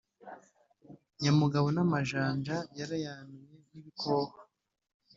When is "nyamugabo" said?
1.23-1.67